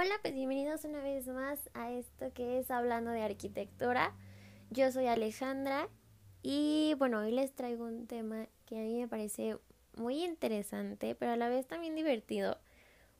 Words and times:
Hola, 0.00 0.14
pues 0.22 0.32
bienvenidos 0.32 0.84
una 0.84 1.00
vez 1.00 1.26
más 1.26 1.58
a 1.74 1.90
esto 1.90 2.32
que 2.32 2.60
es 2.60 2.70
Hablando 2.70 3.10
de 3.10 3.20
Arquitectura. 3.20 4.14
Yo 4.70 4.92
soy 4.92 5.08
Alejandra 5.08 5.88
y 6.40 6.94
bueno, 6.98 7.18
hoy 7.18 7.32
les 7.32 7.52
traigo 7.52 7.84
un 7.84 8.06
tema 8.06 8.46
que 8.64 8.78
a 8.78 8.82
mí 8.82 9.00
me 9.00 9.08
parece 9.08 9.58
muy 9.96 10.22
interesante, 10.22 11.16
pero 11.16 11.32
a 11.32 11.36
la 11.36 11.48
vez 11.48 11.66
también 11.66 11.96
divertido, 11.96 12.58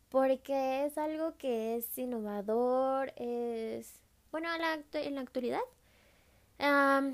porque 0.09 0.85
es 0.85 0.96
algo 0.99 1.37
que 1.37 1.75
es 1.75 1.99
innovador, 1.99 3.13
es, 3.17 4.01
bueno, 4.31 4.49
en 4.55 5.15
la 5.17 5.21
actualidad 5.21 5.59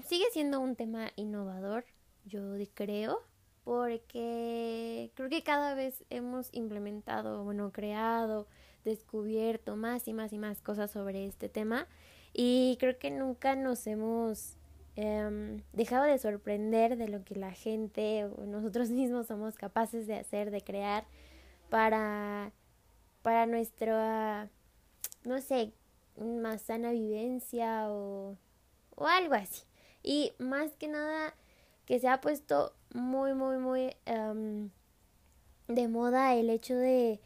sigue 0.07 0.27
siendo 0.31 0.61
un 0.61 0.77
tema 0.77 1.11
innovador, 1.17 1.87
yo 2.27 2.43
creo, 2.75 3.23
porque 3.65 5.11
creo 5.15 5.31
que 5.31 5.43
cada 5.43 5.75
vez 5.75 6.05
hemos 6.11 6.51
implementado, 6.53 7.45
bueno, 7.45 7.73
creado, 7.73 8.47
descubierto 8.85 9.77
más 9.77 10.07
y 10.09 10.13
más 10.13 10.33
y 10.33 10.39
más 10.39 10.61
cosas 10.61 10.91
sobre 10.91 11.27
este 11.27 11.49
tema 11.49 11.89
y 12.35 12.77
creo 12.81 12.99
que 12.99 13.13
nunca 13.13 13.55
nos 13.55 13.87
hemos 13.87 14.57
em, 14.97 15.63
dejado 15.73 16.05
de 16.05 16.19
sorprender 16.19 16.97
de 16.97 17.09
lo 17.09 17.25
que 17.25 17.37
la 17.37 17.53
gente 17.53 18.25
o 18.25 18.45
nosotros 18.45 18.91
mismos 18.91 19.29
somos 19.29 19.57
capaces 19.57 20.07
de 20.09 20.17
hacer, 20.17 20.51
de 20.51 20.61
crear 20.63 21.05
para, 21.71 22.53
para 23.23 23.47
nuestra, 23.47 24.51
no 25.25 25.41
sé, 25.41 25.73
más 26.17 26.63
sana 26.63 26.91
vivencia 26.91 27.89
o, 27.91 28.37
o 28.97 29.07
algo 29.07 29.35
así. 29.35 29.63
Y 30.03 30.33
más 30.39 30.73
que 30.77 30.89
nada 30.89 31.35
que 31.87 32.01
se 32.01 32.09
ha 32.09 32.21
puesto 32.21 32.75
muy, 32.93 33.33
muy, 33.35 33.59
muy 33.59 33.97
em, 34.07 34.71
de 35.69 35.89
moda 35.89 36.35
el 36.35 36.51
hecho 36.51 36.75
de 36.75 37.21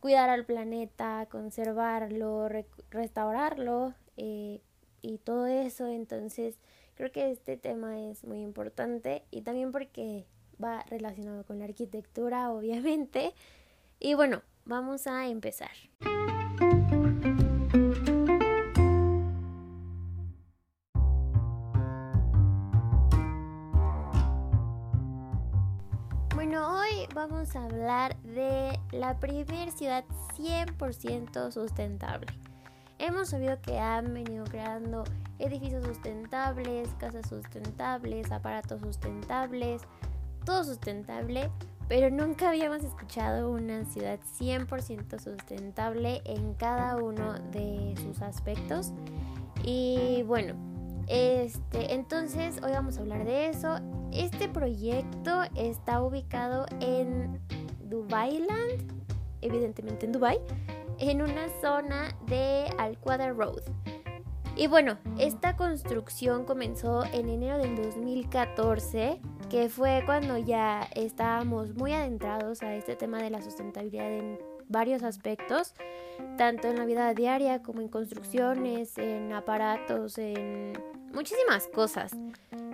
cuidar 0.00 0.30
al 0.30 0.44
planeta, 0.44 1.26
conservarlo, 1.30 2.48
restaurarlo 2.90 3.94
eh, 4.16 4.60
y 5.02 5.18
todo 5.18 5.46
eso. 5.46 5.86
Entonces, 5.86 6.58
creo 6.94 7.12
que 7.12 7.30
este 7.30 7.56
tema 7.56 8.00
es 8.00 8.24
muy 8.24 8.40
importante 8.42 9.24
y 9.30 9.42
también 9.42 9.72
porque 9.72 10.26
va 10.62 10.82
relacionado 10.88 11.44
con 11.44 11.58
la 11.58 11.66
arquitectura, 11.66 12.50
obviamente. 12.52 13.34
Y 13.98 14.14
bueno, 14.14 14.42
vamos 14.64 15.06
a 15.06 15.28
empezar. 15.28 15.70
A 27.40 27.64
hablar 27.64 28.16
de 28.18 28.78
la 28.92 29.18
primer 29.18 29.72
ciudad 29.72 30.04
100% 30.36 31.50
sustentable. 31.50 32.26
Hemos 32.98 33.30
sabido 33.30 33.58
que 33.62 33.78
han 33.78 34.12
venido 34.12 34.44
creando 34.44 35.04
edificios 35.38 35.82
sustentables, 35.86 36.90
casas 36.98 37.26
sustentables, 37.26 38.30
aparatos 38.30 38.82
sustentables, 38.82 39.80
todo 40.44 40.64
sustentable, 40.64 41.50
pero 41.88 42.10
nunca 42.10 42.50
habíamos 42.50 42.84
escuchado 42.84 43.50
una 43.50 43.86
ciudad 43.86 44.20
100% 44.38 45.18
sustentable 45.18 46.20
en 46.26 46.52
cada 46.54 46.96
uno 46.96 47.38
de 47.52 47.94
sus 48.02 48.20
aspectos. 48.20 48.92
Y 49.64 50.24
bueno, 50.24 50.54
este, 51.06 51.94
entonces 51.94 52.60
hoy 52.62 52.72
vamos 52.72 52.98
a 52.98 53.00
hablar 53.00 53.24
de 53.24 53.48
eso. 53.48 53.78
Este 54.12 54.48
proyecto 54.48 55.42
está 55.54 56.02
ubicado 56.02 56.66
en 56.80 57.40
Dubailand, 57.84 58.92
evidentemente 59.40 60.06
en 60.06 60.12
Dubai, 60.12 60.40
en 60.98 61.22
una 61.22 61.48
zona 61.60 62.16
de 62.26 62.66
al 62.78 62.96
Road. 63.36 63.62
Y 64.56 64.66
bueno, 64.66 64.98
esta 65.18 65.56
construcción 65.56 66.44
comenzó 66.44 67.04
en 67.12 67.28
enero 67.28 67.58
del 67.58 67.76
2014, 67.76 69.20
que 69.48 69.68
fue 69.68 70.02
cuando 70.04 70.36
ya 70.38 70.88
estábamos 70.94 71.74
muy 71.74 71.92
adentrados 71.92 72.62
a 72.62 72.74
este 72.74 72.96
tema 72.96 73.22
de 73.22 73.30
la 73.30 73.40
sustentabilidad 73.40 74.12
en 74.12 74.38
varios 74.68 75.02
aspectos, 75.02 75.74
tanto 76.36 76.68
en 76.68 76.78
la 76.78 76.84
vida 76.84 77.14
diaria 77.14 77.62
como 77.62 77.80
en 77.80 77.88
construcciones, 77.88 78.98
en 78.98 79.32
aparatos, 79.32 80.18
en 80.18 80.72
muchísimas 81.12 81.66
cosas. 81.68 82.12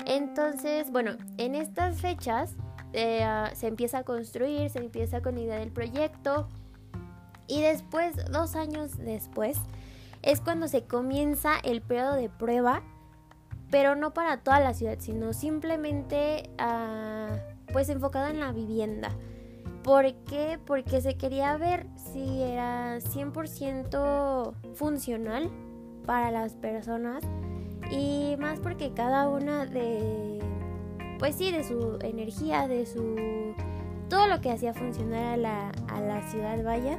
Entonces, 0.06 0.90
bueno, 0.92 1.16
en 1.36 1.56
estas 1.56 2.00
fechas 2.00 2.54
eh, 2.92 3.24
ah, 3.24 3.50
se 3.54 3.66
empieza 3.66 3.98
a 3.98 4.04
construir, 4.04 4.70
se 4.70 4.78
empieza 4.78 5.20
con 5.20 5.34
la 5.34 5.40
idea 5.42 5.58
del 5.58 5.72
proyecto 5.72 6.48
y 7.48 7.60
después, 7.60 8.14
dos 8.30 8.56
años 8.56 8.96
después, 8.98 9.58
es 10.22 10.40
cuando 10.40 10.68
se 10.68 10.84
comienza 10.84 11.58
el 11.62 11.82
periodo 11.82 12.14
de 12.14 12.28
prueba, 12.28 12.82
pero 13.70 13.96
no 13.96 14.14
para 14.14 14.38
toda 14.38 14.60
la 14.60 14.74
ciudad, 14.74 14.96
sino 15.00 15.32
simplemente 15.32 16.50
ah, 16.58 17.36
pues 17.72 17.88
enfocado 17.88 18.28
en 18.28 18.40
la 18.40 18.52
vivienda. 18.52 19.10
¿Por 19.82 20.14
qué? 20.24 20.58
Porque 20.64 21.00
se 21.00 21.16
quería 21.16 21.56
ver 21.56 21.86
si 22.12 22.42
era 22.42 22.98
100% 22.98 24.54
funcional 24.74 25.50
para 26.04 26.30
las 26.30 26.54
personas 26.54 27.22
y 27.90 28.36
más 28.38 28.60
porque 28.60 28.92
cada 28.92 29.28
una 29.28 29.66
de, 29.66 30.38
pues 31.18 31.36
sí, 31.36 31.52
de 31.52 31.64
su 31.64 31.98
energía, 32.02 32.68
de 32.68 32.86
su, 32.86 33.54
todo 34.08 34.26
lo 34.26 34.40
que 34.40 34.50
hacía 34.50 34.74
funcionar 34.74 35.24
a 35.24 35.36
la, 35.36 35.72
a 35.88 36.00
la 36.00 36.22
ciudad 36.28 36.62
vaya, 36.64 36.98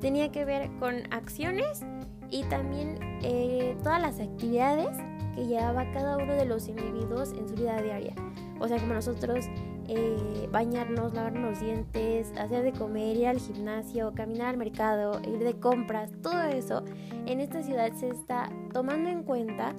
tenía 0.00 0.30
que 0.30 0.44
ver 0.44 0.70
con 0.78 1.02
acciones 1.12 1.84
y 2.30 2.42
también 2.44 2.98
eh, 3.22 3.76
todas 3.82 4.00
las 4.00 4.20
actividades 4.20 4.96
que 5.34 5.46
llevaba 5.46 5.90
cada 5.92 6.16
uno 6.16 6.34
de 6.34 6.44
los 6.44 6.68
individuos 6.68 7.32
en 7.32 7.48
su 7.48 7.54
vida 7.54 7.80
diaria. 7.80 8.14
O 8.60 8.68
sea, 8.68 8.78
como 8.78 8.94
nosotros 8.94 9.46
eh, 9.88 10.48
bañarnos, 10.50 11.12
lavarnos 11.14 11.50
los 11.50 11.60
dientes, 11.60 12.32
hacer 12.38 12.62
de 12.62 12.72
comer, 12.72 13.16
ir 13.16 13.26
al 13.26 13.38
gimnasio, 13.38 14.12
caminar 14.14 14.48
al 14.48 14.56
mercado, 14.56 15.20
ir 15.26 15.38
de 15.40 15.54
compras, 15.54 16.10
todo 16.22 16.42
eso 16.44 16.84
en 17.26 17.40
esta 17.40 17.62
ciudad 17.62 17.92
se 17.92 18.08
está 18.08 18.50
tomando 18.72 19.10
en 19.10 19.22
cuenta 19.24 19.74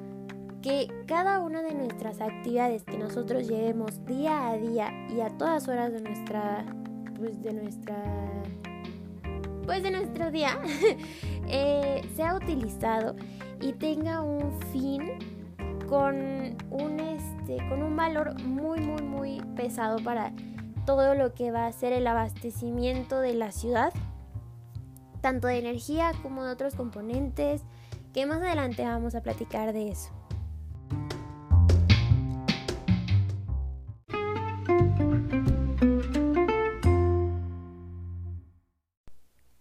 que 0.65 0.89
cada 1.05 1.41
una 1.41 1.61
de 1.61 1.75
nuestras 1.75 2.19
actividades 2.21 2.83
que 2.85 2.97
nosotros 2.97 3.47
llevemos 3.47 4.03
día 4.07 4.49
a 4.49 4.57
día 4.57 4.91
y 5.15 5.21
a 5.21 5.29
todas 5.29 5.67
horas 5.67 5.93
de 5.93 6.01
nuestra 6.01 6.65
pues 7.15 7.43
de 7.43 7.53
nuestra 7.53 7.95
pues 9.63 9.83
de 9.83 9.91
nuestro 9.91 10.31
día 10.31 10.59
eh, 11.47 12.01
sea 12.15 12.33
utilizado 12.33 13.15
y 13.61 13.73
tenga 13.73 14.23
un 14.23 14.59
fin 14.71 15.03
con 15.87 16.15
un 16.71 16.99
este 16.99 17.57
con 17.69 17.83
un 17.83 17.95
valor 17.95 18.33
muy 18.41 18.79
muy 18.79 19.03
muy 19.03 19.41
pesado 19.55 20.03
para 20.03 20.33
todo 20.87 21.13
lo 21.13 21.35
que 21.35 21.51
va 21.51 21.67
a 21.67 21.71
ser 21.73 21.93
el 21.93 22.07
abastecimiento 22.07 23.19
de 23.19 23.35
la 23.35 23.51
ciudad 23.51 23.93
tanto 25.21 25.45
de 25.45 25.59
energía 25.59 26.11
como 26.23 26.43
de 26.43 26.51
otros 26.51 26.73
componentes 26.73 27.61
que 28.15 28.25
más 28.25 28.41
adelante 28.41 28.83
vamos 28.83 29.13
a 29.13 29.21
platicar 29.21 29.71
de 29.71 29.89
eso 29.89 30.24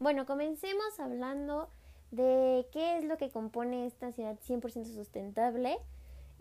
Bueno, 0.04 0.26
comencemos 0.26 1.00
hablando 1.00 1.70
de 2.10 2.66
qué 2.72 2.98
es 2.98 3.04
lo 3.04 3.16
que 3.16 3.30
compone 3.30 3.86
esta 3.86 4.12
ciudad 4.12 4.36
100% 4.46 4.84
sustentable. 4.84 5.78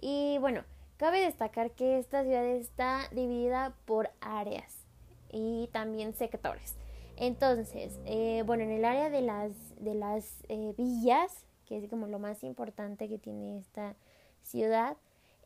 Y 0.01 0.37
bueno, 0.39 0.65
cabe 0.97 1.21
destacar 1.21 1.71
que 1.71 1.97
esta 1.97 2.23
ciudad 2.23 2.45
está 2.45 3.07
dividida 3.13 3.73
por 3.85 4.09
áreas 4.19 4.83
y 5.31 5.69
también 5.71 6.13
sectores. 6.13 6.75
Entonces, 7.15 7.97
eh, 8.03 8.43
bueno, 8.45 8.63
en 8.63 8.71
el 8.71 8.83
área 8.83 9.09
de 9.09 9.21
las, 9.21 9.53
de 9.81 9.93
las 9.93 10.43
eh, 10.49 10.73
villas, 10.77 11.45
que 11.65 11.77
es 11.77 11.89
como 11.89 12.07
lo 12.07 12.19
más 12.19 12.43
importante 12.43 13.07
que 13.07 13.17
tiene 13.17 13.59
esta 13.59 13.95
ciudad, 14.41 14.97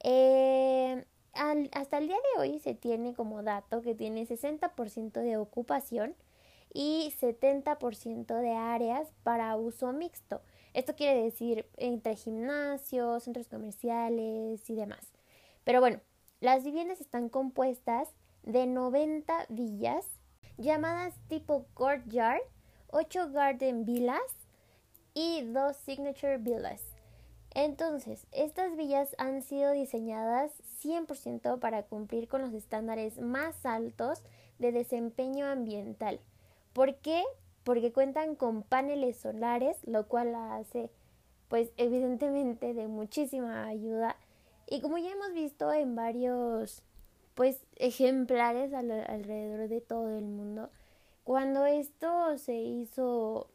eh, 0.04 1.06
hasta 1.72 2.00
el 2.00 2.08
día 2.08 2.18
de 2.34 2.42
hoy 2.42 2.58
se 2.62 2.74
tiene 2.74 3.14
como 3.14 3.44
dato 3.44 3.84
que 3.84 3.94
tiene 3.94 4.26
60% 4.26 5.12
de 5.22 5.38
ocupación 5.38 6.16
y 6.74 7.14
70% 7.20 8.40
de 8.40 8.54
áreas 8.54 9.08
para 9.24 9.56
uso 9.56 9.94
mixto. 9.94 10.42
Esto 10.74 10.96
quiere 10.96 11.24
decir 11.24 11.66
entre 11.78 12.16
gimnasios, 12.16 13.24
centros 13.24 13.48
comerciales 13.48 14.70
y 14.70 14.76
demás. 14.76 15.12
Pero 15.64 15.80
bueno, 15.80 16.00
las 16.40 16.64
viviendas 16.64 17.02
están 17.02 17.30
compuestas 17.30 18.10
de 18.44 18.68
90 18.68 19.48
villas 19.50 20.06
llamadas 20.58 21.16
tipo 21.28 21.66
courtyard, 21.74 22.42
8 22.90 23.32
garden 23.32 23.86
villas 23.86 24.22
y 25.14 25.42
2 25.52 25.76
signature 25.76 26.38
villas. 26.38 26.82
Entonces, 27.52 28.28
estas 28.32 28.76
villas 28.76 29.16
han 29.18 29.42
sido 29.42 29.72
diseñadas 29.72 30.52
100% 30.84 31.60
para 31.60 31.84
cumplir 31.84 32.28
con 32.28 32.42
los 32.42 32.54
estándares 32.54 33.20
más 33.20 33.66
altos 33.66 34.22
de 34.60 34.72
desempeño 34.72 35.48
ambiental. 35.48 36.20
¿Por 36.78 36.94
qué? 36.98 37.24
porque 37.64 37.92
cuentan 37.92 38.36
con 38.36 38.62
paneles 38.62 39.18
solares, 39.18 39.78
lo 39.86 40.08
cual 40.08 40.32
la 40.32 40.56
hace 40.56 40.92
pues 41.48 41.74
evidentemente 41.76 42.74
de 42.76 42.88
muchísima 42.88 43.66
ayuda. 43.66 44.16
Y 44.70 44.80
como 44.80 45.00
ya 45.00 45.12
hemos 45.12 45.34
visto 45.34 45.74
en 45.74 45.96
varios 45.96 46.84
pues 47.34 47.66
ejemplares 47.76 48.74
alrededor 48.74 49.68
de 49.68 49.82
todo 49.82 50.18
el 50.18 50.28
mundo, 50.28 50.70
cuando 51.26 51.66
esto 51.66 52.38
se 52.38 52.56
hizo, 52.56 53.50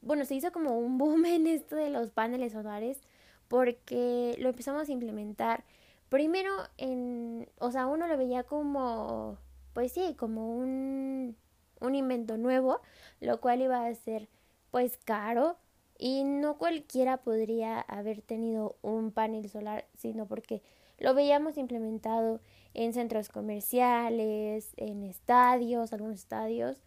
bueno, 0.00 0.24
se 0.24 0.36
hizo 0.36 0.52
como 0.52 0.78
un 0.78 0.96
boom 0.96 1.24
en 1.26 1.48
esto 1.48 1.76
de 1.76 1.90
los 1.90 2.10
paneles 2.10 2.52
solares, 2.52 3.02
porque 3.48 4.36
lo 4.38 4.48
empezamos 4.48 4.88
a 4.88 4.92
implementar 4.92 5.64
primero 6.08 6.54
en, 6.78 7.46
o 7.58 7.72
sea, 7.72 7.88
uno 7.88 8.06
lo 8.06 8.16
veía 8.16 8.44
como, 8.44 9.36
pues 9.74 9.92
sí, 9.92 10.14
como 10.16 10.56
un, 10.56 11.36
un 11.80 11.94
invento 11.94 12.36
nuevo, 12.36 12.80
lo 13.20 13.40
cual 13.40 13.62
iba 13.62 13.86
a 13.86 13.94
ser 13.94 14.28
pues 14.70 14.98
caro 15.04 15.56
y 15.98 16.24
no 16.24 16.58
cualquiera 16.58 17.18
podría 17.18 17.80
haber 17.80 18.22
tenido 18.22 18.76
un 18.82 19.10
panel 19.10 19.48
solar, 19.48 19.86
sino 19.94 20.26
porque 20.26 20.62
lo 20.98 21.14
veíamos 21.14 21.56
implementado 21.56 22.40
en 22.74 22.92
centros 22.92 23.28
comerciales, 23.28 24.72
en 24.76 25.04
estadios, 25.04 25.92
algunos 25.92 26.18
estadios, 26.18 26.82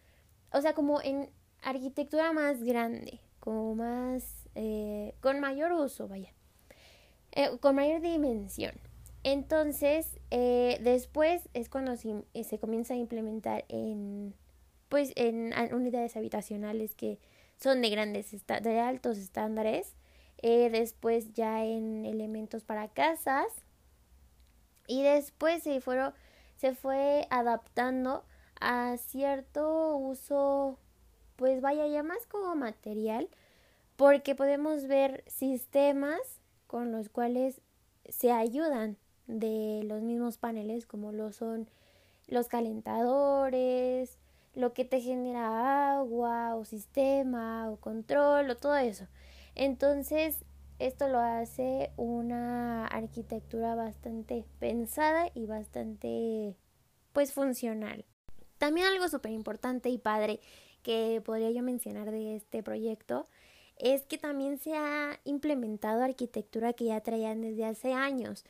o 0.52 0.60
sea, 0.60 0.74
como 0.74 1.00
en 1.02 1.30
arquitectura 1.62 2.32
más 2.32 2.62
grande, 2.62 3.20
como 3.40 3.74
más, 3.74 4.48
eh, 4.54 5.14
con 5.20 5.40
mayor 5.40 5.72
uso, 5.72 6.08
vaya. 6.08 6.32
Eh, 7.32 7.56
con 7.60 7.74
mayor 7.74 8.00
dimensión. 8.00 8.72
Entonces, 9.24 10.18
eh, 10.30 10.78
después 10.82 11.48
es 11.54 11.68
cuando 11.68 11.96
se, 11.96 12.24
se, 12.44 12.58
comienza 12.58 12.94
a 12.94 12.96
implementar 12.96 13.64
en, 13.68 14.34
pues, 14.92 15.14
en 15.16 15.54
unidades 15.74 16.18
habitacionales 16.18 16.94
que 16.94 17.18
son 17.56 17.80
de 17.80 17.88
grandes, 17.88 18.30
de 18.46 18.78
altos 18.78 19.16
estándares. 19.16 19.94
después 20.42 21.32
ya 21.32 21.64
en 21.64 22.04
elementos 22.04 22.62
para 22.62 22.88
casas. 22.88 23.46
Y 24.86 25.02
después 25.02 25.62
se, 25.62 25.80
fueron, 25.80 26.12
se 26.58 26.74
fue 26.74 27.26
adaptando 27.30 28.22
a 28.60 28.98
cierto 28.98 29.96
uso, 29.96 30.78
pues 31.36 31.62
vaya 31.62 31.86
ya 31.86 32.02
más 32.02 32.26
como 32.26 32.54
material, 32.54 33.30
porque 33.96 34.34
podemos 34.34 34.88
ver 34.88 35.24
sistemas 35.26 36.20
con 36.66 36.92
los 36.92 37.08
cuales 37.08 37.62
se 38.10 38.30
ayudan 38.30 38.98
de 39.26 39.84
los 39.84 40.02
mismos 40.02 40.36
paneles 40.36 40.84
como 40.84 41.12
lo 41.12 41.32
son 41.32 41.70
los 42.26 42.48
calentadores, 42.48 44.18
lo 44.54 44.72
que 44.72 44.84
te 44.84 45.00
genera 45.00 45.96
agua 45.96 46.54
o 46.56 46.64
sistema 46.64 47.70
o 47.70 47.76
control 47.76 48.50
o 48.50 48.56
todo 48.56 48.76
eso. 48.76 49.06
Entonces, 49.54 50.44
esto 50.78 51.08
lo 51.08 51.18
hace 51.20 51.92
una 51.96 52.86
arquitectura 52.86 53.74
bastante 53.74 54.44
pensada 54.58 55.30
y 55.34 55.46
bastante 55.46 56.56
pues 57.12 57.32
funcional. 57.32 58.04
También 58.58 58.86
algo 58.86 59.08
súper 59.08 59.32
importante 59.32 59.88
y 59.88 59.98
padre 59.98 60.40
que 60.82 61.22
podría 61.24 61.50
yo 61.50 61.62
mencionar 61.62 62.10
de 62.10 62.36
este 62.36 62.62
proyecto 62.62 63.28
es 63.76 64.04
que 64.06 64.18
también 64.18 64.58
se 64.58 64.76
ha 64.76 65.18
implementado 65.24 66.02
arquitectura 66.02 66.72
que 66.72 66.86
ya 66.86 67.00
traían 67.00 67.40
desde 67.40 67.64
hace 67.64 67.92
años. 67.92 68.44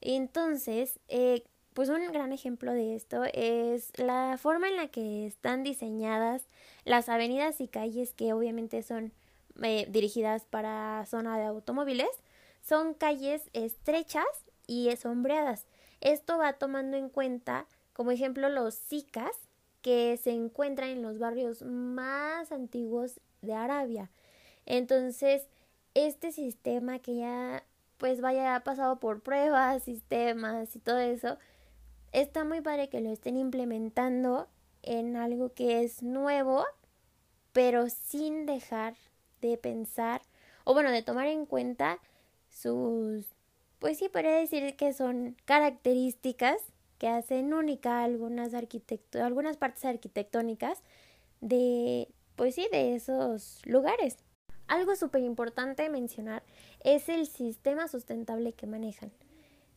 Entonces, 0.00 1.00
eh, 1.08 1.44
pues 1.74 1.88
un 1.88 2.00
gran 2.12 2.32
ejemplo 2.32 2.72
de 2.72 2.94
esto 2.94 3.24
es 3.32 3.92
la 3.96 4.38
forma 4.40 4.68
en 4.68 4.76
la 4.76 4.88
que 4.88 5.26
están 5.26 5.64
diseñadas 5.64 6.42
las 6.84 7.08
avenidas 7.08 7.60
y 7.60 7.68
calles 7.68 8.14
que 8.14 8.32
obviamente 8.32 8.82
son 8.82 9.12
eh, 9.62 9.86
dirigidas 9.90 10.44
para 10.44 11.04
zona 11.06 11.36
de 11.36 11.44
automóviles. 11.44 12.08
Son 12.62 12.94
calles 12.94 13.42
estrechas 13.52 14.24
y 14.66 14.94
sombreadas. 14.96 15.66
Esto 16.00 16.38
va 16.38 16.54
tomando 16.54 16.96
en 16.96 17.08
cuenta 17.08 17.66
como 17.92 18.12
ejemplo 18.12 18.48
los 18.48 18.74
SICAS 18.74 19.36
que 19.82 20.18
se 20.22 20.30
encuentran 20.30 20.90
en 20.90 21.02
los 21.02 21.18
barrios 21.18 21.62
más 21.62 22.52
antiguos 22.52 23.20
de 23.42 23.52
Arabia. 23.52 24.10
Entonces, 24.64 25.46
este 25.94 26.32
sistema 26.32 27.00
que 27.00 27.16
ya 27.16 27.64
pues 27.98 28.20
vaya 28.20 28.60
pasado 28.64 28.98
por 28.98 29.20
pruebas, 29.20 29.82
sistemas 29.84 30.74
y 30.74 30.78
todo 30.78 30.98
eso, 30.98 31.38
está 32.14 32.44
muy 32.44 32.60
padre 32.60 32.88
que 32.88 33.00
lo 33.00 33.10
estén 33.10 33.36
implementando 33.36 34.48
en 34.82 35.16
algo 35.16 35.52
que 35.52 35.82
es 35.82 36.02
nuevo, 36.02 36.64
pero 37.52 37.88
sin 37.90 38.46
dejar 38.46 38.94
de 39.40 39.58
pensar 39.58 40.22
o 40.64 40.72
bueno, 40.72 40.90
de 40.90 41.02
tomar 41.02 41.26
en 41.26 41.44
cuenta 41.44 41.98
sus 42.48 43.26
pues 43.80 43.98
sí 43.98 44.08
podría 44.08 44.36
decir 44.36 44.76
que 44.76 44.92
son 44.94 45.36
características 45.44 46.56
que 46.98 47.08
hacen 47.08 47.52
única 47.52 48.02
algunas 48.02 48.52
algunas 48.54 49.56
partes 49.56 49.84
arquitectónicas 49.84 50.82
de 51.40 52.08
pues 52.36 52.54
sí 52.54 52.68
de 52.70 52.94
esos 52.94 53.60
lugares. 53.66 54.16
Algo 54.68 54.96
súper 54.96 55.22
importante 55.22 55.88
mencionar 55.90 56.42
es 56.82 57.08
el 57.08 57.26
sistema 57.26 57.88
sustentable 57.88 58.52
que 58.52 58.66
manejan. 58.66 59.12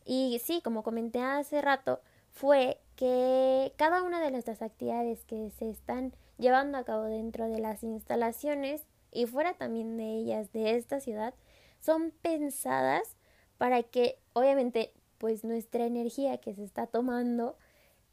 Y 0.06 0.40
sí, 0.42 0.62
como 0.62 0.82
comenté 0.82 1.20
hace 1.20 1.60
rato, 1.60 2.00
fue 2.32 2.80
que 2.96 3.72
cada 3.76 4.02
una 4.02 4.20
de 4.20 4.30
nuestras 4.30 4.62
actividades 4.62 5.24
que 5.24 5.50
se 5.50 5.70
están 5.70 6.12
llevando 6.38 6.78
a 6.78 6.84
cabo 6.84 7.04
dentro 7.04 7.48
de 7.48 7.60
las 7.60 7.82
instalaciones 7.82 8.86
y 9.12 9.26
fuera 9.26 9.54
también 9.54 9.96
de 9.96 10.16
ellas 10.16 10.52
de 10.52 10.76
esta 10.76 11.00
ciudad 11.00 11.34
son 11.80 12.12
pensadas 12.22 13.16
para 13.56 13.82
que 13.82 14.18
obviamente 14.32 14.92
pues 15.18 15.44
nuestra 15.44 15.84
energía 15.84 16.38
que 16.38 16.54
se 16.54 16.64
está 16.64 16.86
tomando 16.86 17.56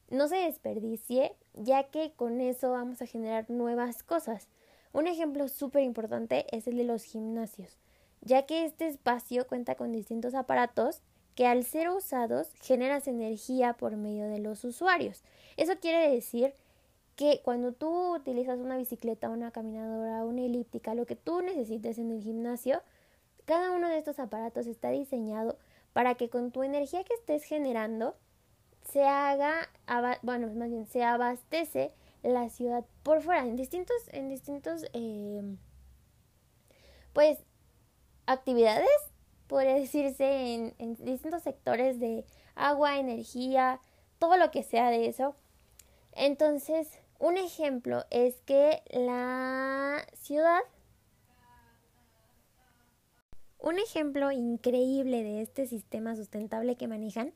no 0.10 0.28
se 0.28 0.36
desperdicie 0.38 1.36
ya 1.54 1.84
que 1.84 2.14
con 2.16 2.42
eso 2.42 2.72
vamos 2.72 3.02
a 3.02 3.08
generar 3.08 3.50
nuevas 3.50 4.04
cosas. 4.04 4.48
Un 4.94 5.08
ejemplo 5.08 5.48
súper 5.48 5.84
importante 5.84 6.46
es 6.56 6.68
el 6.68 6.78
de 6.78 6.84
los 6.84 7.04
gimnasios, 7.04 7.78
ya 8.22 8.46
que 8.46 8.66
este 8.66 8.88
espacio 8.88 9.48
cuenta 9.48 9.76
con 9.76 9.92
distintos 9.92 10.34
aparatos 10.36 11.02
que 11.36 11.46
al 11.46 11.64
ser 11.66 11.90
usados 11.90 12.50
generas 12.62 13.08
energía 13.08 13.74
por 13.74 13.98
medio 13.98 14.28
de 14.28 14.40
los 14.40 14.64
usuarios. 14.64 15.22
Eso 15.58 15.74
quiere 15.80 16.10
decir 16.10 16.54
que 17.16 17.42
cuando 17.44 17.72
tú 17.72 18.16
utilizas 18.16 18.60
una 18.60 18.78
bicicleta, 18.78 19.30
una 19.30 19.52
caminadora, 19.52 20.26
una 20.26 20.42
elíptica, 20.42 20.96
lo 20.96 21.06
que 21.06 21.16
tú 21.16 21.42
necesites 21.42 21.98
en 21.98 22.12
el 22.12 22.22
gimnasio, 22.22 22.82
cada 23.46 23.72
uno 23.72 23.88
de 23.90 23.98
estos 23.98 24.20
aparatos 24.20 24.68
está 24.68 24.90
diseñado 24.90 25.58
para 25.94 26.16
que 26.16 26.30
con 26.30 26.52
tu 26.52 26.64
energía 26.64 27.04
que 27.04 27.14
estés 27.14 27.44
generando 27.44 28.16
se 28.92 29.04
haga, 29.04 29.70
bueno, 30.22 30.48
más 30.54 30.70
bien 30.70 30.86
se 30.88 31.04
abastece 31.04 31.92
la 32.24 32.50
ciudad 32.50 32.86
por 33.04 33.22
fuera, 33.22 33.46
en 33.46 33.56
distintos, 33.56 33.96
en 34.10 34.30
distintos, 34.30 34.86
em, 34.94 35.58
pues, 37.14 37.40
actividades, 38.26 38.90
podría 39.48 39.76
decirse, 39.76 40.54
en, 40.54 40.74
en 40.80 40.96
distintos 40.96 41.44
sectores 41.44 42.00
de 42.00 42.26
agua, 42.56 42.98
energía, 42.98 43.80
todo 44.20 44.38
lo 44.38 44.52
que 44.52 44.64
sea 44.64 44.90
de 44.90 45.08
eso. 45.08 45.36
Entonces, 46.14 46.88
un 47.20 47.38
ejemplo 47.38 48.06
es 48.10 48.36
que 48.46 48.82
la 48.92 50.06
ciudad 50.14 50.62
un 53.66 53.80
ejemplo 53.80 54.32
increíble 54.32 55.24
de 55.24 55.42
este 55.42 55.66
sistema 55.66 56.16
sustentable 56.16 56.76
que 56.76 56.88
manejan 56.88 57.34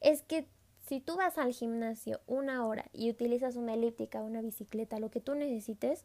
es 0.00 0.22
que 0.22 0.44
si 0.88 0.98
tú 1.00 1.14
vas 1.14 1.38
al 1.38 1.52
gimnasio 1.52 2.20
una 2.26 2.66
hora 2.66 2.86
y 2.92 3.08
utilizas 3.08 3.54
una 3.54 3.74
elíptica, 3.74 4.20
una 4.20 4.40
bicicleta, 4.40 4.98
lo 4.98 5.12
que 5.12 5.20
tú 5.20 5.36
necesites, 5.36 6.04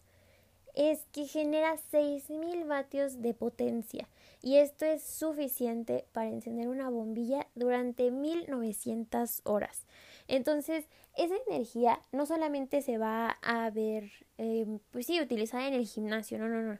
es 0.75 1.07
que 1.11 1.25
genera 1.25 1.77
6000 1.89 2.65
vatios 2.65 3.23
de 3.23 3.33
potencia 3.33 4.07
y 4.45 4.57
esto 4.57 4.85
es 4.85 5.01
suficiente 5.01 6.05
para 6.11 6.29
encender 6.29 6.67
una 6.67 6.87
bombilla 6.87 7.47
durante 7.55 8.11
1900 8.11 9.41
horas. 9.43 9.87
Entonces, 10.27 10.85
esa 11.17 11.33
energía 11.47 11.99
no 12.11 12.27
solamente 12.27 12.83
se 12.83 12.99
va 12.99 13.39
a 13.41 13.71
ver, 13.71 14.11
em, 14.37 14.77
pues 14.91 15.07
sí, 15.07 15.19
utilizada 15.19 15.67
en 15.67 15.73
el 15.73 15.87
gimnasio, 15.87 16.37
no, 16.37 16.47
no, 16.47 16.61
no. 16.61 16.77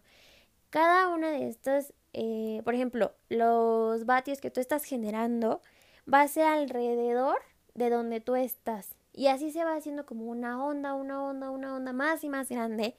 Cada 0.69 1.07
una 1.07 1.31
de 1.31 1.49
estas, 1.49 1.91
eh, 2.13 2.61
por 2.63 2.75
ejemplo, 2.75 3.15
los 3.29 4.05
vatios 4.05 4.41
que 4.41 4.51
tú 4.51 4.59
estás 4.59 4.83
generando 4.83 5.63
va 6.11 6.21
a 6.21 6.27
ser 6.27 6.43
alrededor 6.45 7.37
de 7.73 7.89
donde 7.89 8.21
tú 8.21 8.35
estás. 8.35 8.95
Y 9.11 9.25
así 9.25 9.51
se 9.51 9.63
va 9.63 9.75
haciendo 9.75 10.05
como 10.05 10.25
una 10.25 10.63
onda, 10.63 10.93
una 10.93 11.23
onda, 11.23 11.49
una 11.49 11.75
onda 11.75 11.93
más 11.93 12.23
y 12.23 12.29
más 12.29 12.47
grande 12.47 12.95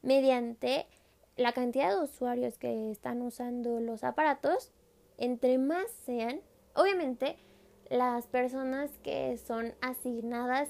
mediante 0.00 0.86
la 1.36 1.52
cantidad 1.52 1.90
de 1.90 2.02
usuarios 2.02 2.58
que 2.58 2.90
están 2.90 3.22
usando 3.22 3.80
los 3.80 4.04
aparatos. 4.04 4.72
Entre 5.18 5.58
más 5.58 5.90
sean, 6.04 6.40
obviamente 6.74 7.36
las 7.88 8.26
personas 8.26 8.90
que 9.02 9.38
son 9.38 9.74
asignadas 9.80 10.68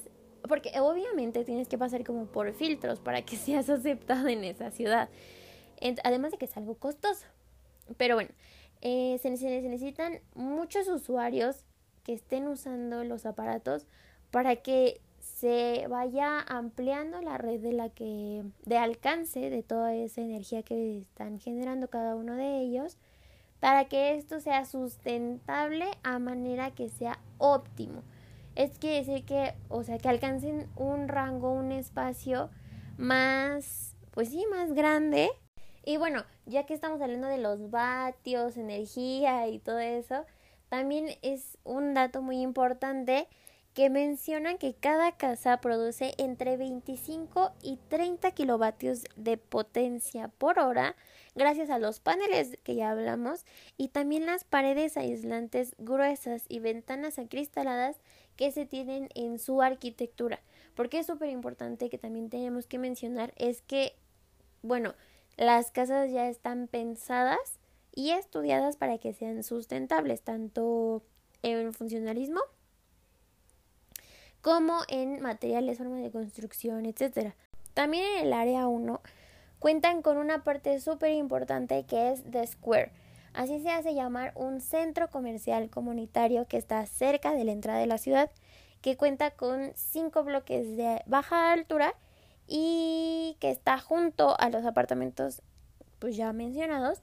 porque 0.48 0.70
obviamente 0.80 1.44
tienes 1.44 1.68
que 1.68 1.78
pasar 1.78 2.04
como 2.04 2.26
por 2.26 2.52
filtros 2.52 3.00
para 3.00 3.22
que 3.22 3.36
seas 3.36 3.68
aceptado 3.68 4.28
en 4.28 4.44
esa 4.44 4.70
ciudad. 4.70 5.08
Además 6.04 6.32
de 6.32 6.38
que 6.38 6.46
es 6.46 6.56
algo 6.56 6.76
costoso. 6.76 7.26
Pero 7.96 8.14
bueno, 8.14 8.30
eh, 8.80 9.18
se, 9.20 9.30
necesitan 9.30 10.20
muchos 10.34 10.88
usuarios 10.88 11.64
que 12.02 12.12
estén 12.12 12.46
usando 12.46 13.04
los 13.04 13.26
aparatos 13.26 13.86
para 14.30 14.56
que 14.56 15.00
se 15.36 15.86
vaya 15.88 16.40
ampliando 16.40 17.20
la 17.20 17.36
red 17.36 17.60
de 17.60 17.74
la 17.74 17.90
que 17.90 18.42
de 18.64 18.78
alcance 18.78 19.50
de 19.50 19.62
toda 19.62 19.94
esa 19.94 20.22
energía 20.22 20.62
que 20.62 20.96
están 20.96 21.38
generando 21.40 21.88
cada 21.88 22.14
uno 22.14 22.36
de 22.36 22.60
ellos 22.60 22.96
para 23.60 23.84
que 23.84 24.14
esto 24.14 24.40
sea 24.40 24.64
sustentable 24.64 25.84
a 26.02 26.18
manera 26.18 26.70
que 26.70 26.88
sea 26.88 27.18
óptimo. 27.36 28.02
Es 28.54 28.78
que 28.78 28.94
decir 28.94 29.26
que, 29.26 29.52
o 29.68 29.82
sea, 29.82 29.98
que 29.98 30.08
alcancen 30.08 30.70
un 30.74 31.06
rango, 31.06 31.52
un 31.52 31.70
espacio 31.70 32.48
más, 32.96 33.94
pues 34.12 34.30
sí, 34.30 34.42
más 34.50 34.72
grande. 34.72 35.28
Y 35.84 35.98
bueno, 35.98 36.24
ya 36.46 36.64
que 36.64 36.72
estamos 36.72 37.02
hablando 37.02 37.28
de 37.28 37.36
los 37.36 37.70
vatios, 37.70 38.56
energía 38.56 39.48
y 39.48 39.58
todo 39.58 39.80
eso, 39.80 40.24
también 40.70 41.10
es 41.20 41.58
un 41.62 41.92
dato 41.92 42.22
muy 42.22 42.40
importante 42.40 43.28
que 43.76 43.90
mencionan 43.90 44.56
que 44.56 44.72
cada 44.72 45.12
casa 45.18 45.60
produce 45.60 46.14
entre 46.16 46.56
25 46.56 47.52
y 47.60 47.76
30 47.88 48.30
kilovatios 48.30 49.04
de 49.16 49.36
potencia 49.36 50.28
por 50.28 50.58
hora 50.58 50.96
gracias 51.34 51.68
a 51.68 51.78
los 51.78 52.00
paneles 52.00 52.58
que 52.64 52.74
ya 52.74 52.88
hablamos 52.88 53.44
y 53.76 53.88
también 53.88 54.24
las 54.24 54.44
paredes 54.44 54.96
aislantes 54.96 55.74
gruesas 55.76 56.46
y 56.48 56.60
ventanas 56.60 57.18
acristaladas 57.18 58.00
que 58.36 58.50
se 58.50 58.64
tienen 58.64 59.10
en 59.14 59.38
su 59.38 59.60
arquitectura. 59.60 60.40
Porque 60.74 61.00
es 61.00 61.06
súper 61.06 61.28
importante 61.28 61.90
que 61.90 61.98
también 61.98 62.30
tenemos 62.30 62.66
que 62.66 62.78
mencionar 62.78 63.34
es 63.36 63.60
que, 63.60 63.94
bueno, 64.62 64.94
las 65.36 65.70
casas 65.70 66.10
ya 66.10 66.30
están 66.30 66.66
pensadas 66.66 67.60
y 67.94 68.12
estudiadas 68.12 68.78
para 68.78 68.96
que 68.96 69.12
sean 69.12 69.42
sustentables, 69.42 70.22
tanto 70.22 71.02
en 71.42 71.74
funcionalismo 71.74 72.40
como 74.46 74.78
en 74.86 75.20
materiales, 75.22 75.78
forma 75.78 75.96
de 75.96 76.12
construcción, 76.12 76.86
etc. 76.86 77.32
También 77.74 78.04
en 78.04 78.26
el 78.28 78.32
área 78.32 78.68
1 78.68 79.00
cuentan 79.58 80.02
con 80.02 80.18
una 80.18 80.44
parte 80.44 80.78
súper 80.78 81.14
importante 81.14 81.84
que 81.84 82.12
es 82.12 82.22
The 82.30 82.46
Square. 82.46 82.92
Así 83.34 83.58
se 83.58 83.70
hace 83.70 83.92
llamar 83.92 84.30
un 84.36 84.60
centro 84.60 85.10
comercial 85.10 85.68
comunitario 85.68 86.46
que 86.46 86.58
está 86.58 86.86
cerca 86.86 87.32
de 87.32 87.42
la 87.42 87.50
entrada 87.50 87.80
de 87.80 87.88
la 87.88 87.98
ciudad, 87.98 88.30
que 88.82 88.96
cuenta 88.96 89.32
con 89.32 89.72
cinco 89.74 90.22
bloques 90.22 90.76
de 90.76 91.02
baja 91.06 91.52
altura 91.52 91.96
y 92.46 93.36
que 93.40 93.50
está 93.50 93.80
junto 93.80 94.38
a 94.38 94.48
los 94.48 94.64
apartamentos 94.64 95.42
pues 95.98 96.16
ya 96.16 96.32
mencionados. 96.32 97.00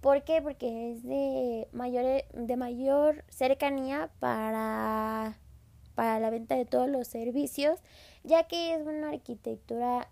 ¿Por 0.00 0.24
qué? 0.24 0.42
Porque 0.42 0.90
es 0.90 1.04
de 1.04 1.68
mayor, 1.70 2.24
de 2.32 2.56
mayor 2.56 3.24
cercanía 3.28 4.10
para 4.18 5.38
para 6.00 6.18
la 6.18 6.30
venta 6.30 6.56
de 6.56 6.64
todos 6.64 6.88
los 6.88 7.06
servicios, 7.08 7.78
ya 8.24 8.44
que 8.44 8.72
es 8.72 8.86
una 8.86 9.10
arquitectura 9.10 10.08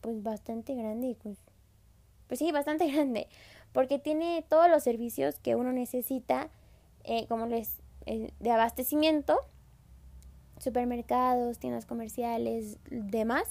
pues 0.00 0.20
bastante 0.20 0.74
grande, 0.74 1.16
pues, 1.22 1.38
pues 2.26 2.40
sí, 2.40 2.50
bastante 2.50 2.88
grande, 2.92 3.28
porque 3.72 4.00
tiene 4.00 4.44
todos 4.48 4.68
los 4.68 4.82
servicios 4.82 5.38
que 5.38 5.54
uno 5.54 5.70
necesita, 5.70 6.50
eh, 7.04 7.26
como 7.28 7.46
les 7.46 7.76
eh, 8.06 8.32
de 8.40 8.50
abastecimiento, 8.50 9.38
supermercados, 10.58 11.60
tiendas 11.60 11.86
comerciales, 11.86 12.78
demás, 12.90 13.46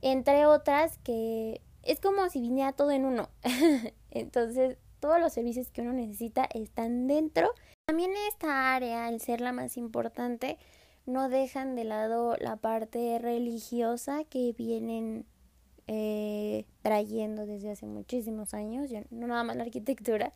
entre 0.00 0.46
otras 0.46 0.96
que 1.04 1.60
es 1.82 2.00
como 2.00 2.30
si 2.30 2.40
viniera 2.40 2.72
todo 2.72 2.92
en 2.92 3.04
uno. 3.04 3.28
Entonces, 4.10 4.78
todos 5.00 5.20
los 5.20 5.34
servicios 5.34 5.70
que 5.70 5.82
uno 5.82 5.92
necesita 5.92 6.48
están 6.54 7.08
dentro. 7.08 7.50
También 7.84 8.12
esta 8.30 8.74
área, 8.74 9.04
al 9.04 9.20
ser 9.20 9.42
la 9.42 9.52
más 9.52 9.76
importante, 9.76 10.56
no 11.06 11.28
dejan 11.28 11.76
de 11.76 11.84
lado 11.84 12.36
la 12.38 12.56
parte 12.56 13.18
religiosa 13.18 14.24
que 14.24 14.54
vienen 14.56 15.26
eh, 15.86 16.64
trayendo 16.82 17.46
desde 17.46 17.70
hace 17.70 17.86
muchísimos 17.86 18.54
años, 18.54 18.90
no 19.10 19.26
nada 19.26 19.44
más 19.44 19.56
la 19.56 19.64
arquitectura, 19.64 20.32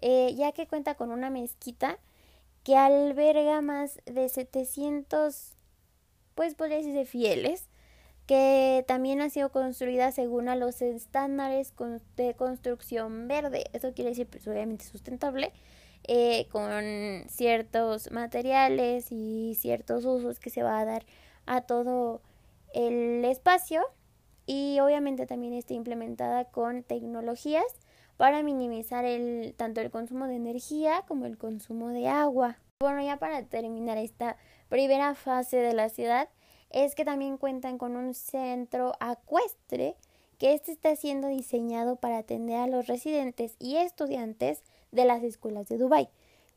eh, 0.00 0.34
ya 0.36 0.52
que 0.52 0.66
cuenta 0.66 0.94
con 0.94 1.10
una 1.10 1.30
mezquita 1.30 1.98
que 2.62 2.76
alberga 2.76 3.60
más 3.62 4.00
de 4.06 4.28
700, 4.28 5.54
pues 6.34 6.54
podría 6.54 6.78
decirse 6.78 7.04
fieles, 7.04 7.68
que 8.26 8.84
también 8.88 9.20
ha 9.20 9.30
sido 9.30 9.50
construida 9.50 10.10
según 10.10 10.48
a 10.48 10.56
los 10.56 10.82
estándares 10.82 11.72
de 12.16 12.34
construcción 12.34 13.28
verde. 13.28 13.64
Eso 13.72 13.92
quiere 13.94 14.10
decir, 14.10 14.26
pues, 14.26 14.46
obviamente, 14.48 14.84
sustentable 14.84 15.52
eh, 16.08 16.46
con 16.50 17.24
ciertos 17.28 18.10
materiales 18.10 19.08
y 19.10 19.56
ciertos 19.58 20.04
usos 20.04 20.38
que 20.38 20.50
se 20.50 20.62
va 20.62 20.78
a 20.78 20.84
dar 20.84 21.04
a 21.46 21.62
todo 21.62 22.20
el 22.74 23.24
espacio 23.24 23.82
y 24.46 24.78
obviamente 24.80 25.26
también 25.26 25.54
está 25.54 25.74
implementada 25.74 26.44
con 26.44 26.84
tecnologías 26.84 27.66
para 28.16 28.42
minimizar 28.42 29.04
el 29.04 29.54
tanto 29.56 29.80
el 29.80 29.90
consumo 29.90 30.26
de 30.26 30.36
energía 30.36 31.02
como 31.08 31.26
el 31.26 31.36
consumo 31.36 31.88
de 31.88 32.08
agua. 32.08 32.58
Bueno, 32.80 33.02
ya 33.02 33.18
para 33.18 33.42
terminar 33.42 33.98
esta 33.98 34.36
primera 34.68 35.14
fase 35.14 35.56
de 35.56 35.74
la 35.74 35.88
ciudad 35.88 36.28
es 36.70 36.94
que 36.94 37.04
también 37.04 37.38
cuentan 37.38 37.78
con 37.78 37.96
un 37.96 38.14
centro 38.14 38.92
acuestre 39.00 39.96
que 40.38 40.54
este 40.54 40.72
está 40.72 40.94
siendo 40.94 41.28
diseñado 41.28 41.96
para 41.96 42.18
atender 42.18 42.58
a 42.58 42.66
los 42.66 42.86
residentes 42.86 43.56
y 43.58 43.76
estudiantes 43.76 44.62
de 44.96 45.04
las 45.04 45.22
escuelas 45.22 45.68
de 45.68 45.78
Dubái. 45.78 46.08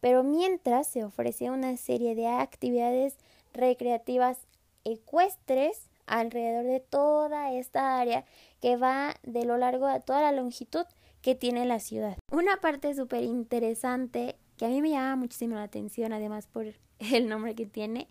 Pero 0.02 0.24
mientras 0.24 0.88
se 0.88 1.04
ofrece 1.04 1.52
una 1.52 1.78
serie 1.78 2.16
de 2.16 2.28
actividades 2.28 3.18
recreativas 3.54 4.40
ecuestres 4.84 5.90
alrededor 6.08 6.66
de 6.66 6.80
toda 6.80 7.54
esta 7.54 8.00
área 8.00 8.26
que 8.62 8.78
va 8.78 9.16
de 9.24 9.46
lo 9.46 9.58
largo 9.58 9.86
a 9.86 10.00
toda 10.00 10.22
la 10.22 10.32
longitud 10.32 10.86
que 11.22 11.36
tiene 11.36 11.66
la 11.66 11.80
ciudad. 11.80 12.18
Una 12.32 12.58
parte 12.58 12.96
súper 12.96 13.24
interesante 13.24 14.36
que 14.58 14.66
a 14.66 14.70
mí 14.70 14.82
me 14.82 14.90
llama 14.90 15.16
muchísimo 15.16 15.56
la 15.56 15.64
atención, 15.64 16.14
además 16.14 16.48
por 16.48 16.66
el 17.00 17.28
nombre 17.28 17.56
que 17.56 17.66
tiene, 17.66 18.08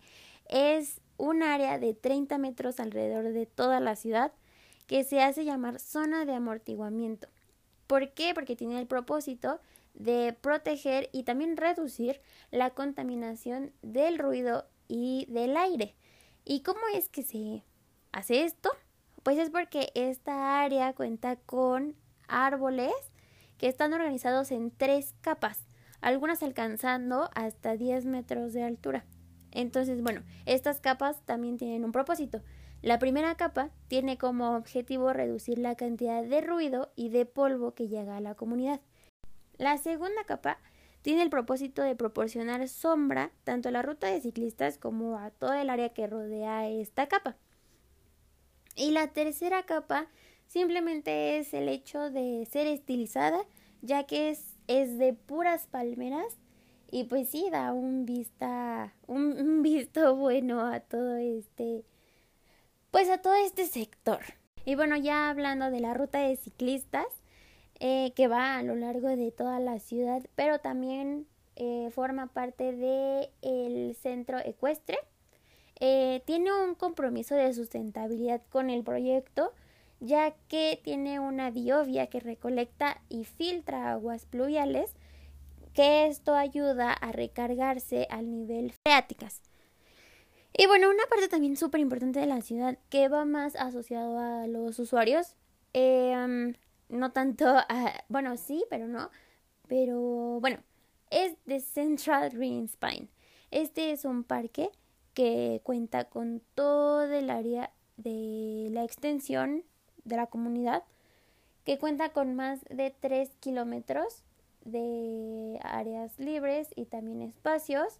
es 0.47 1.01
un 1.17 1.43
área 1.43 1.77
de 1.79 1.93
30 1.93 2.37
metros 2.37 2.79
alrededor 2.79 3.33
de 3.33 3.45
toda 3.45 3.79
la 3.79 3.95
ciudad 3.95 4.31
que 4.87 5.03
se 5.03 5.21
hace 5.21 5.45
llamar 5.45 5.79
zona 5.79 6.25
de 6.25 6.33
amortiguamiento. 6.33 7.27
¿Por 7.85 8.11
qué? 8.11 8.33
Porque 8.33 8.55
tiene 8.55 8.79
el 8.79 8.87
propósito 8.87 9.59
de 9.99 10.33
proteger 10.33 11.09
y 11.11 11.23
también 11.23 11.57
reducir 11.57 12.21
la 12.49 12.71
contaminación 12.71 13.71
del 13.83 14.17
ruido 14.17 14.65
y 14.87 15.27
del 15.29 15.55
aire. 15.55 15.95
¿Y 16.45 16.61
cómo 16.63 16.79
es 16.95 17.09
que 17.09 17.21
se 17.21 17.63
hace 18.11 18.43
esto? 18.43 18.71
Pues 19.21 19.37
es 19.37 19.51
porque 19.51 19.91
esta 19.93 20.61
área 20.61 20.93
cuenta 20.93 21.35
con 21.35 21.95
árboles 22.27 22.93
que 23.57 23.67
están 23.67 23.93
organizados 23.93 24.51
en 24.51 24.71
tres 24.71 25.13
capas, 25.21 25.67
algunas 26.01 26.41
alcanzando 26.41 27.29
hasta 27.35 27.75
10 27.75 28.05
metros 28.05 28.53
de 28.53 28.63
altura. 28.63 29.05
Entonces, 29.51 30.01
bueno, 30.01 30.23
estas 30.45 30.79
capas 30.79 31.21
también 31.25 31.57
tienen 31.57 31.83
un 31.83 31.91
propósito. 31.91 32.41
La 32.81 32.97
primera 32.99 33.35
capa 33.35 33.71
tiene 33.89 34.17
como 34.17 34.55
objetivo 34.55 35.11
reducir 35.11 35.59
la 35.59 35.75
cantidad 35.75 36.23
de 36.23 36.39
ruido 36.39 36.93
y 36.95 37.09
de 37.09 37.25
polvo 37.25 37.73
que 37.73 37.89
llega 37.89 38.15
a 38.15 38.21
la 38.21 38.35
comunidad. 38.35 38.79
La 39.59 39.77
segunda 39.77 40.23
capa 40.23 40.57
tiene 41.01 41.21
el 41.21 41.29
propósito 41.29 41.81
de 41.81 41.93
proporcionar 41.93 42.65
sombra 42.69 43.29
tanto 43.43 43.67
a 43.67 43.73
la 43.73 43.81
ruta 43.81 44.07
de 44.07 44.21
ciclistas 44.21 44.77
como 44.77 45.17
a 45.17 45.31
todo 45.31 45.53
el 45.53 45.69
área 45.69 45.89
que 45.89 46.07
rodea 46.07 46.69
esta 46.69 47.07
capa. 47.07 47.35
Y 48.77 48.91
la 48.91 49.07
tercera 49.07 49.63
capa 49.63 50.07
simplemente 50.47 51.37
es 51.37 51.53
el 51.53 51.67
hecho 51.67 52.09
de 52.09 52.47
ser 52.49 52.67
estilizada, 52.67 53.41
ya 53.81 54.05
que 54.05 54.29
es, 54.29 54.57
es 54.67 54.97
de 54.97 55.11
puras 55.11 55.67
palmeras 55.67 56.37
y 56.89 57.03
pues 57.03 57.27
sí 57.29 57.49
da 57.51 57.73
un 57.73 58.05
vista 58.05 58.93
un, 59.07 59.33
un 59.39 59.61
visto 59.61 60.15
bueno 60.15 60.61
a 60.61 60.79
todo 60.79 61.17
este 61.17 61.83
pues 62.91 63.09
a 63.09 63.17
todo 63.17 63.35
este 63.35 63.65
sector. 63.65 64.21
Y 64.63 64.75
bueno, 64.75 64.95
ya 64.95 65.29
hablando 65.29 65.69
de 65.69 65.81
la 65.81 65.93
ruta 65.93 66.19
de 66.19 66.37
ciclistas, 66.37 67.05
eh, 67.79 68.11
que 68.15 68.27
va 68.27 68.57
a 68.57 68.63
lo 68.63 68.75
largo 68.75 69.07
de 69.07 69.31
toda 69.31 69.59
la 69.59 69.79
ciudad, 69.79 70.21
pero 70.35 70.59
también 70.59 71.27
eh, 71.55 71.89
forma 71.91 72.27
parte 72.27 72.73
del 72.73 73.29
el 73.41 73.95
centro 73.95 74.37
ecuestre. 74.39 74.97
Eh, 75.79 76.21
tiene 76.25 76.51
un 76.51 76.75
compromiso 76.75 77.35
de 77.35 77.53
sustentabilidad 77.53 78.41
con 78.49 78.69
el 78.69 78.83
proyecto, 78.83 79.53
ya 80.01 80.31
que 80.49 80.79
tiene 80.83 81.19
una 81.21 81.51
biovia 81.51 82.07
que 82.07 82.19
recolecta 82.19 83.01
y 83.07 83.23
filtra 83.23 83.91
aguas 83.91 84.25
pluviales, 84.25 84.93
que 85.73 86.07
esto 86.07 86.35
ayuda 86.35 86.91
a 86.91 87.11
recargarse 87.13 88.07
al 88.09 88.29
nivel 88.29 88.73
freáticas. 88.83 89.41
Y 90.57 90.65
bueno, 90.67 90.89
una 90.89 91.05
parte 91.09 91.29
también 91.29 91.55
súper 91.55 91.79
importante 91.79 92.19
de 92.19 92.25
la 92.25 92.41
ciudad 92.41 92.77
que 92.89 93.07
va 93.07 93.23
más 93.23 93.55
asociado 93.55 94.19
a 94.19 94.47
los 94.47 94.79
usuarios, 94.79 95.35
no 96.89 97.11
tanto 97.11 97.45
a, 97.47 98.03
bueno, 98.09 98.37
sí, 98.37 98.65
pero 98.69 98.87
no, 98.87 99.09
pero 99.67 100.39
bueno, 100.41 100.59
es 101.09 101.35
The 101.45 101.59
Central 101.59 102.31
Green 102.31 102.67
Spine. 102.67 103.07
Este 103.51 103.91
es 103.91 104.05
un 104.05 104.23
parque 104.23 104.69
que 105.13 105.61
cuenta 105.63 106.05
con 106.05 106.41
todo 106.55 107.11
el 107.11 107.29
área 107.29 107.71
de 107.97 108.69
la 108.71 108.83
extensión 108.83 109.63
de 110.03 110.15
la 110.17 110.27
comunidad, 110.27 110.83
que 111.65 111.77
cuenta 111.77 112.09
con 112.09 112.35
más 112.35 112.59
de 112.69 112.93
3 112.99 113.29
kilómetros 113.39 114.23
de 114.65 115.59
áreas 115.63 116.17
libres 116.19 116.69
y 116.75 116.85
también 116.85 117.21
espacios 117.21 117.99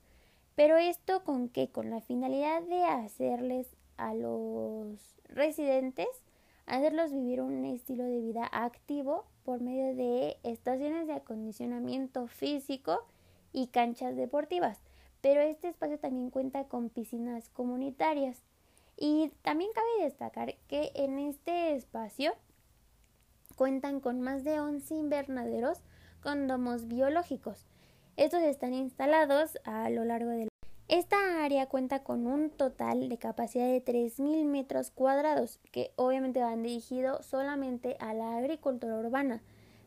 pero 0.60 0.76
esto 0.76 1.24
con 1.24 1.48
qué? 1.48 1.70
Con 1.70 1.90
la 1.90 2.02
finalidad 2.02 2.62
de 2.64 2.84
hacerles 2.84 3.66
a 3.96 4.14
los 4.14 5.00
residentes, 5.30 6.10
hacerlos 6.70 7.12
vivir 7.12 7.42
un 7.42 7.66
estilo 7.66 8.04
de 8.04 8.22
vida 8.22 8.48
activo 8.52 9.26
por 9.44 9.62
medio 9.62 9.96
de 9.96 10.38
estaciones 10.44 11.08
de 11.08 11.14
acondicionamiento 11.14 12.28
físico 12.28 13.06
y 13.52 13.68
canchas 13.68 14.16
deportivas. 14.16 14.80
Pero 15.22 15.42
este 15.42 15.68
espacio 15.68 16.00
también 16.00 16.30
cuenta 16.30 16.66
con 16.66 16.90
piscinas 16.90 17.50
comunitarias. 17.50 18.42
Y 18.96 19.32
también 19.42 19.72
cabe 19.74 20.04
destacar 20.04 20.56
que 20.68 20.92
en 20.94 21.20
este 21.20 21.76
espacio 21.76 22.34
cuentan 23.56 24.00
con 24.00 24.22
más 24.22 24.44
de 24.44 24.60
11 24.60 24.94
invernaderos 24.96 25.80
con 26.22 26.48
domos 26.48 26.88
biológicos. 26.88 27.66
Estos 28.16 28.42
están 28.42 28.74
instalados 28.74 29.58
a 29.64 29.90
lo 29.90 30.06
largo 30.06 30.30
del 30.30 30.49
esta 30.90 31.44
área 31.44 31.68
cuenta 31.68 32.04
con 32.04 32.26
un 32.26 32.50
total 32.50 33.10
de 33.10 33.18
capacidad 33.18 33.68
de 33.68 33.84
3.000 33.84 34.46
metros 34.46 34.90
cuadrados, 34.90 35.60
que 35.72 35.92
obviamente 35.96 36.42
van 36.42 36.64
dirigidos 36.64 37.26
solamente 37.26 37.96
a 38.00 38.14
la 38.14 38.38
agricultura 38.38 38.98
urbana, 38.98 39.42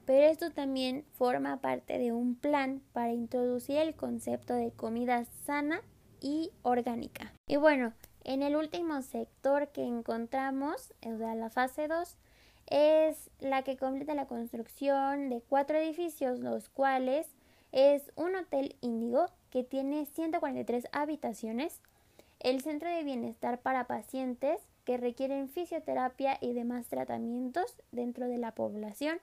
pero 0.07 0.27
esto 0.27 0.53
también 0.53 1.05
forma 1.13 1.61
parte 1.61 1.99
de 1.99 2.13
un 2.13 2.37
plan 2.37 2.83
para 2.93 3.13
introducir 3.13 3.79
el 3.79 3.95
concepto 3.95 4.55
de 4.55 4.71
comida 4.71 5.25
sana 5.45 5.83
y 6.21 6.53
orgánica. 6.63 7.33
Y 7.49 7.57
bueno, 7.57 7.93
en 8.23 8.43
el 8.43 8.55
último 8.55 9.03
sector 9.03 9.69
que 9.73 9.85
encontramos, 9.85 10.95
o 11.05 11.19
sea, 11.19 11.35
la 11.35 11.51
fase 11.51 11.89
2, 11.89 12.17
es 12.67 13.31
la 13.41 13.63
que 13.63 13.77
completa 13.77 14.15
la 14.15 14.27
construcción 14.27 15.29
de 15.29 15.43
cuatro 15.43 15.79
edificios, 15.79 16.39
los 16.39 16.69
cuales 16.69 17.27
es 17.73 18.12
un 18.17 18.37
hotel 18.37 18.76
índigo 18.81 19.26
que 19.50 19.64
tiene 19.64 20.07
143 20.07 20.88
habitaciones, 20.93 21.81
el 22.41 22.61
centro 22.61 22.88
de 22.88 23.02
bienestar 23.02 23.61
para 23.61 23.87
pacientes 23.87 24.61
que 24.85 24.97
requieren 24.99 25.49
fisioterapia 25.49 26.38
y 26.41 26.52
demás 26.52 26.87
tratamientos 26.87 27.76
dentro 27.93 28.29
de 28.29 28.38
la 28.38 28.52
población 28.52 29.19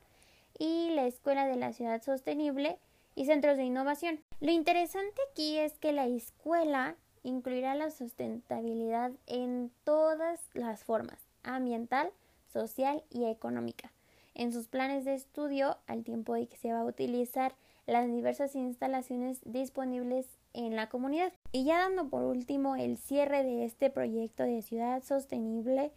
y 0.58 0.90
la 0.92 1.06
Escuela 1.06 1.46
de 1.46 1.58
la 1.58 1.74
Ciudad 1.74 2.02
Sostenible 2.02 2.78
y 3.16 3.26
centros 3.26 3.58
de 3.58 3.64
innovación. 3.64 4.20
Lo 4.40 4.52
interesante 4.52 5.22
aquí 5.32 5.58
es 5.58 5.74
que 5.74 5.92
la 5.92 6.08
escuela 6.08 6.96
incluirá 7.24 7.76
la 7.76 7.92
sustentabilidad 7.92 9.12
en 9.28 9.72
todas 9.84 10.40
las 10.54 10.84
formas, 10.84 11.20
ambiental, 11.44 12.12
social 12.52 13.04
y 13.10 13.26
económica, 13.26 13.92
en 14.34 14.54
sus 14.54 14.68
planes 14.68 15.06
de 15.06 15.14
estudio 15.14 15.78
al 15.88 16.04
tiempo 16.04 16.34
de 16.34 16.48
que 16.48 16.58
se 16.58 16.72
va 16.72 16.80
a 16.80 16.86
utilizar 16.86 17.54
las 17.90 18.12
diversas 18.12 18.56
instalaciones 18.56 19.42
disponibles 19.46 20.28
en 20.54 20.76
la 20.76 20.90
comunidad. 20.90 21.34
Y 21.52 21.66
ya 21.66 21.80
dando 21.80 22.10
por 22.10 22.24
último 22.24 22.76
el 22.76 22.98
cierre 22.98 23.44
de 23.44 23.66
este 23.66 23.90
proyecto 23.90 24.44
de 24.44 24.62
ciudad 24.62 25.04
sostenible 25.04 25.92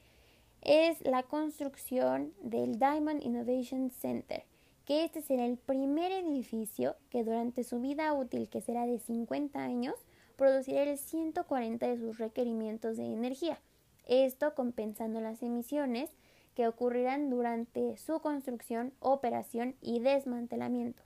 es 0.62 1.00
la 1.02 1.22
construcción 1.22 2.32
del 2.40 2.78
Diamond 2.78 3.22
Innovation 3.22 3.90
Center, 3.90 4.44
que 4.85 5.05
este 5.05 5.22
será 5.22 5.44
el 5.44 5.59
primer 5.59 6.12
edificio 6.12 6.96
que 7.11 7.24
durante 7.24 7.64
su 7.64 7.81
vida 7.81 8.12
útil, 8.12 8.48
que 8.48 8.61
será 8.61 8.87
de 8.87 8.98
50 8.98 9.59
años, 9.59 9.96
producirá 10.37 10.85
el 10.85 10.98
140 10.98 11.87
de 11.87 11.98
sus 11.98 12.18
requerimientos 12.18 12.96
de 12.96 13.07
energía. 13.07 13.61
Esto 14.07 14.55
compensando 14.55 15.20
las 15.20 15.42
emisiones 15.42 16.11
que 16.55 16.68
ocurrirán 16.68 17.31
durante 17.31 17.96
su 17.96 18.20
construcción, 18.20 18.92
operación 19.00 19.74
y 19.81 20.00
desmantelamiento. 20.00 21.02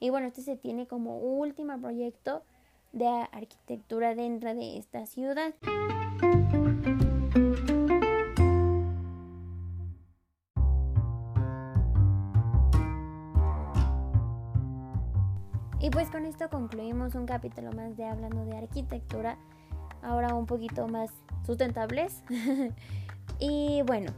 Y 0.00 0.10
bueno, 0.10 0.28
este 0.28 0.42
se 0.42 0.56
tiene 0.56 0.86
como 0.86 1.18
último 1.18 1.78
proyecto 1.80 2.42
de 2.92 3.06
arquitectura 3.06 4.14
dentro 4.14 4.54
de 4.54 4.78
esta 4.78 5.06
ciudad. 5.06 5.54
Y 15.80 15.90
pues 15.90 16.10
con 16.10 16.26
esto 16.26 16.48
concluimos 16.50 17.14
un 17.14 17.26
capítulo 17.26 17.72
más 17.72 17.96
de 17.96 18.04
hablando 18.04 18.44
de 18.44 18.56
arquitectura, 18.56 19.38
ahora 20.02 20.34
un 20.34 20.46
poquito 20.46 20.86
más 20.86 21.10
sustentables. 21.46 22.22
y 23.38 23.82
bueno, 23.82 24.12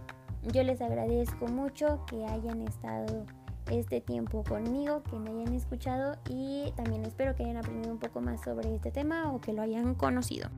yo 0.53 0.63
les 0.63 0.81
agradezco 0.81 1.47
mucho 1.47 2.05
que 2.07 2.27
hayan 2.27 2.63
estado 2.63 3.25
este 3.71 4.01
tiempo 4.01 4.45
conmigo, 4.45 5.03
que 5.03 5.17
me 5.17 5.31
hayan 5.31 5.55
escuchado 5.55 6.17
y 6.29 6.73
también 6.77 7.05
espero 7.05 7.35
que 7.35 7.45
hayan 7.45 7.59
aprendido 7.59 7.93
un 7.93 7.99
poco 7.99 8.21
más 8.21 8.41
sobre 8.43 8.75
este 8.75 8.91
tema 8.91 9.33
o 9.33 9.41
que 9.41 9.53
lo 9.53 9.63
hayan 9.63 9.95
conocido. 9.95 10.49